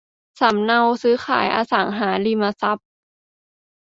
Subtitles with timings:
[0.39, 2.87] สำเนาซื้อขายอสังหาริมทรัพย์